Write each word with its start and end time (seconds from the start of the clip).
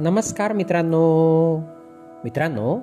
नमस्कार 0.00 0.52
मित्रांनो. 0.52 1.56
मित्रांनो 2.24 2.78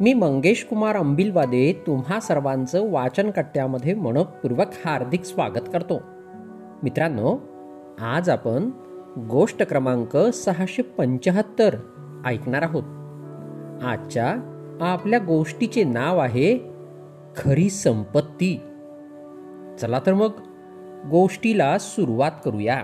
मी 0.00 0.12
मंगेश 0.12 0.66
कुमार 0.70 0.96
अंबिलवादे 0.96 1.84
तुम्हा 1.86 2.20
सर्वांचं 2.20 2.90
वाचन 2.90 3.30
कट्ट्यामध्ये 3.30 3.94
मनपूर्वक 3.94 4.66
हार्दिक 4.84 5.24
स्वागत 5.24 5.68
करतो. 5.72 6.00
मित्रांनो 6.82 7.38
आज 8.00 8.30
आपण 8.30 8.70
गोष्ट 9.18 9.62
क्रमांक 9.62 10.16
सहाशे 10.16 10.82
पंच्याहत्तर 10.82 11.76
ऐकणार 12.26 12.62
आहोत. 12.62 12.82
आजच्या 13.84 14.36
आपल्या 14.80 15.18
गोष्टीचे 15.18 15.84
नाव 15.84 16.18
आहे 16.18 16.58
खरी 17.36 17.70
संपत्ती. 17.70 18.60
चला 19.80 20.00
तर 20.06 20.14
मग 20.14 20.30
गोष्टीला 21.10 21.78
सुरुवात 21.78 22.32
करूया. 22.44 22.82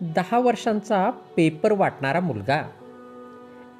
दहा 0.00 0.38
वर्षांचा 0.38 1.10
पेपर 1.10 1.72
वाटणारा 1.72 2.20
मुलगा. 2.20 2.62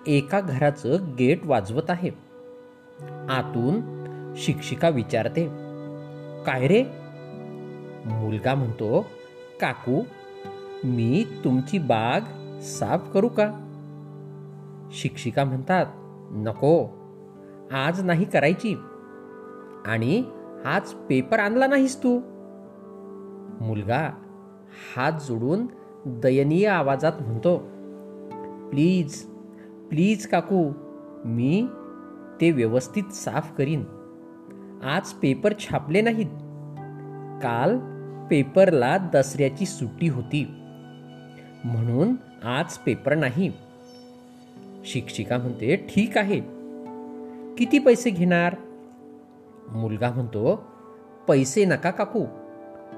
एका 0.06 0.41
घराचं 0.41 1.15
गेट 1.19 1.47
वाजवत 1.47 1.91
आहे. 1.91 2.11
आतून 3.29 4.05
शिक्षिका 4.37 4.89
विचारते 4.89 5.47
काय 6.47 6.66
रे? 6.66 6.84
मुलगा 8.06 8.55
म्हणतो 8.55 9.06
काकू 9.61 10.02
मी 10.84 11.27
तुमची 11.45 11.79
बाग 11.79 12.20
साफ 12.61 13.11
करू 13.14 13.28
का? 13.28 13.53
शिक्षिका 14.92 15.45
म्हणतात 15.45 15.87
नको 16.30 16.87
आज 17.73 18.05
नाही 18.05 18.25
करायची. 18.25 18.75
आणि 19.87 20.25
आज 20.64 20.92
पेपर 20.92 21.39
आणला 21.39 21.67
नाहीस 21.67 22.03
तू. 22.03 22.20
मुलगा 23.61 24.11
हात 24.97 25.12
जोडून 25.12 25.67
दयनीय 26.08 26.68
आवाजात 26.68 27.12
म्हणतो 27.20 27.58
प्लीज 28.70 29.22
प्लीज 29.88 30.26
काकू 30.26 30.72
मी 31.24 31.66
ते 32.40 32.50
व्यवस्थित 32.50 33.02
साफ 33.02 33.56
करीन. 33.58 33.84
आज 34.84 35.08
पेपर 35.08 35.54
छापले 35.58 36.00
नाहीत. 36.00 36.27
काल 37.42 37.78
पेपरला 38.30 38.96
दसऱ्याची 38.98 39.66
सुट्टी 39.66 40.08
होती. 40.08 40.46
म्हणून 41.64 42.14
आज 42.44 42.78
पेपर 42.78 43.14
नाही. 43.14 43.52
शिक्षिका 44.84 45.38
म्हणते 45.38 45.77
ठीक 45.77 46.18
आहे. 46.18 46.40
किती 47.58 47.78
पैसे 47.78 48.10
घेणार? 48.10 48.56
मुलगा 49.68 50.10
म्हणतो 50.10 50.64
पैसे 51.28 51.64
नका 51.64 51.90
काकू. 51.90 52.24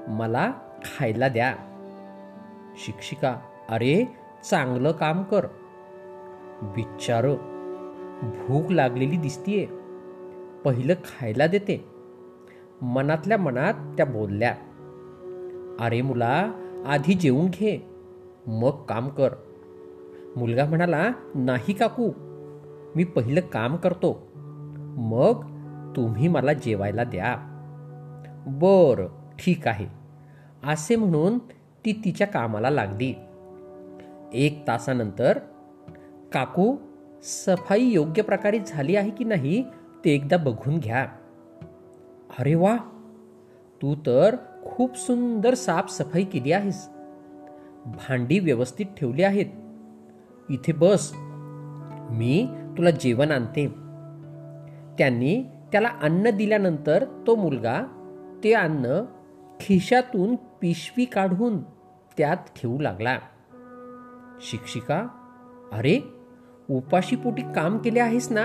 मला 0.07 0.51
खायला 0.83 1.27
द्या. 1.27 1.55
शिक्षिका 2.85 3.35
अरे 3.69 4.05
चांगलं 4.49 4.91
काम 4.91 5.23
कर. 5.23 5.45
बिच्चार 6.75 7.27
भूक 8.23 8.71
लागलेली 8.71 9.17
दिसतीये. 9.17 9.65
पहिलं 10.65 10.93
खायला 10.93 11.47
देते. 11.47 11.85
मनातल्या 12.81 13.37
मनात 13.37 13.73
त्या 13.73 14.05
बोलल्या 14.05 14.55
अरे 15.79 16.01
मुला 16.01 16.51
आधी 16.85 17.13
जेवून 17.13 17.45
घे 17.45 17.89
मग 18.47 18.85
काम 18.85 19.09
कर. 19.09 19.29
मुलगा 20.35 20.65
म्हणाला 20.65 21.11
नाही 21.35 21.73
काकू 21.73 22.11
मी 22.95 23.03
पहिलं 23.03 23.41
काम 23.41 23.75
करतो. 23.75 24.27
मग 24.97 25.43
तुम्ही 25.95 26.27
मला 26.27 26.53
जेवायला 26.53 27.03
द्या. 27.03 27.35
बर 28.47 29.05
ठीक 29.39 29.67
आहे. 29.67 29.85
असे 30.63 30.95
म्हणून 30.95 31.39
ती 31.85 32.01
तिच्या 32.05 32.27
कामाला 32.27 32.69
लागली. 32.69 33.13
एक 34.33 34.67
तासानंतर 34.67 35.39
काकू 36.33 36.75
सफाई 37.23 37.83
योग्य 37.83 38.21
प्रकारे 38.21 38.59
झाली 38.67 38.95
आहे 38.95 39.09
की 39.09 39.23
नाही 39.23 39.63
ते 40.05 40.09
एकदा 40.11 40.37
बघून 40.37 40.77
घ्या. 40.77 41.07
अरे 42.39 42.55
वा! 42.55 42.77
तू 43.81 43.95
तर 44.05 44.35
खूप 44.65 44.97
सुंदर 44.97 45.53
साफसफाई 45.53 46.23
केली 46.23 46.51
आहेस. 46.51 46.89
भांडी 47.85 48.39
व्यवस्थित 48.39 48.85
ठेवली 48.97 49.23
आहेत. 49.23 49.45
इथे 50.49 50.71
बस. 50.71 51.13
मी 52.09 52.47
तुला 52.77 52.89
जेवण 52.89 53.31
आणते. 53.31 53.67
त्यांनी 54.97 55.43
त्याला 55.71 55.89
अन्न 56.01 56.29
दिल्यानंतर 56.29 57.05
तो 57.27 57.35
मुलगा 57.35 57.81
ते 58.43 58.53
अन्न 58.53 59.01
खिशातून 59.59 60.35
पिशवी 60.35 61.05
काढून 61.05 61.59
त्यात 62.17 62.37
ठेवू 62.37 62.79
लागला. 62.79 63.17
शिक्षिका 64.41 65.07
अरे 65.71 65.99
उपाशीपोटी 66.69 67.41
काम 67.41 67.77
केले 67.77 67.99
आहेस 67.99 68.31
ना? 68.31 68.41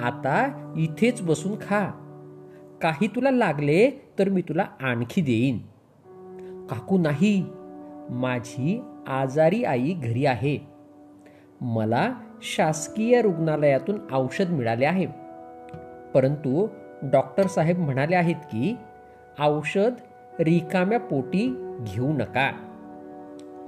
आता 0.00 0.72
इथेच 0.76 1.22
बसून 1.22 1.54
खा. 1.54 1.90
काही 2.82 3.06
तुला 3.06 3.30
लागले 3.30 3.90
तर 4.18 4.28
मी 4.28 4.42
तुला 4.42 4.66
आणखी 4.80 5.20
देईन. 5.20 5.58
काकू 6.66 6.98
नाही. 6.98 7.46
माझी 8.10 8.82
आजारी 9.06 9.64
आई 9.64 9.92
घरी 9.92 10.26
आहे. 10.26 10.58
मला 11.60 12.14
शासकीय 12.42 13.22
रुग्णालयातून 13.22 14.00
औषध 14.12 14.50
मिळाले 14.50 14.84
आहे. 14.84 15.06
परंतु 16.14 16.68
डॉक्टर 17.02 17.46
साहेब 17.46 17.78
म्हणाले 17.78 18.16
आहेत 18.16 18.36
की 18.36 18.76
औषध 19.40 19.92
रिकाम्या 20.40 21.00
पोटी 21.00 21.54
घेऊ 21.80 22.12
नका. 22.12 22.50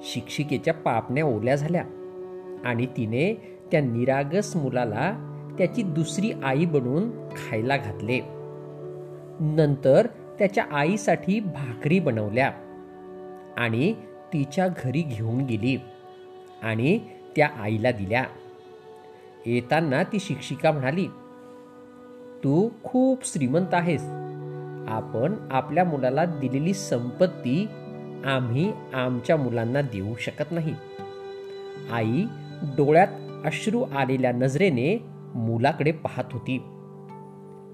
शिक्षिकेच्या 0.03 0.75
पापण्या 0.75 1.25
ओल्या 1.25 1.56
झाल्या 1.56 1.84
आणि 2.64 2.86
तिने 2.86 3.58
त्या 3.72 3.81
निरागस 3.81 4.56
मुलाला 4.56 5.12
त्याची 5.58 5.82
दुसरी 5.82 6.32
आई 6.44 6.64
बनवून 6.64 7.10
खायला 7.10 7.76
घातले. 7.76 8.20
नंतर 9.41 10.06
त्याच्या 10.38 10.64
आईसाठी 10.72 11.41
भाकरी 11.41 12.00
बनवल्या 12.00 12.53
आणि 13.56 13.92
तिच्या 14.32 14.69
घरी 14.69 15.02
घेऊन 15.02 15.38
गेली 15.38 15.78
आणि 16.62 16.98
त्या 17.37 17.48
आईला 17.62 17.91
दिल्या. 17.91 18.25
येताना 19.47 20.02
ती 20.02 20.19
शिक्षिका 20.19 20.72
म्हणाली 20.72 21.06
तू 22.44 22.69
खूप 22.84 23.26
श्रीमंत 23.26 23.75
आहेस. 23.75 24.02
आपण 24.89 25.35
आपल्या 25.51 25.85
मुलाला 25.85 26.25
दिलेली 26.25 26.75
संपत्ती 26.75 27.69
आम्ही 28.25 28.73
आमच्या 28.95 29.37
मुलांना 29.37 29.81
देऊ 29.81 30.15
शकत 30.15 30.45
नाही. 30.51 30.75
आई 31.93 32.25
डोळ्यात 32.63 33.09
अश्रू 33.45 33.83
आलेल्या 33.83 34.33
नजरेने 34.33 35.03
मुलाकडे 35.35 35.93
पाहत 35.93 36.25
होती. 36.33 36.59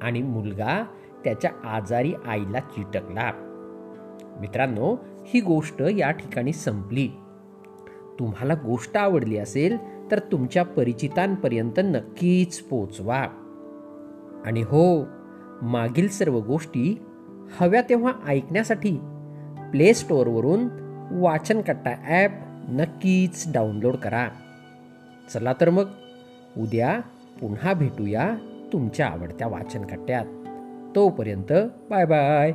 आणि 0.03 0.23
मुलगा 0.23 0.85
त्याच्या 1.25 1.51
आजारी 1.65 2.13
आईला 2.27 2.61
चिटकला. 2.61 3.33
मित्रांनो 4.41 4.97
ही 5.27 5.41
गोष्ट 5.41 5.83
या 5.83 6.11
ठिकाणी 6.11 6.53
संपली. 6.53 7.09
तुम्हाला 8.19 8.55
गोष्ट 8.55 8.97
आवडली 8.97 9.39
असेल 9.39 9.77
तर 10.11 10.19
तुमच्या 10.19 10.65
परिचितांपर्यंत 10.65 11.81
नक्कीच 11.85 12.61
पोचवा. 12.61 13.27
आणि 14.47 14.63
हो 14.63 15.05
मागील 15.63 16.09
सर्व 16.09 16.41
गोष्टी 16.41 17.03
हव्या 17.61 17.83
तेव्हा 17.89 18.13
ऐकण्यासाठी 18.27 18.97
प्ले 19.71 19.95
स्टोअरवरून 19.95 20.69
वाचनकट्टा 21.11 21.91
ॲप 22.05 22.31
नक्कीच 22.69 23.53
डाउनलोड 23.53 23.97
करा. 23.97 24.29
चला 25.35 25.53
तर 25.61 25.71
मग 25.71 25.85
उद्या 26.59 27.01
पुन्हा 27.41 27.73
भेटूया 27.73 28.35
तुमच्या 28.73 29.07
आवडत्या 29.07 29.49
वाचनकट्ट्यात 29.49 30.25
तोपर्यंत 30.97 31.53
बाय 31.91 32.05
बाय 32.05 32.53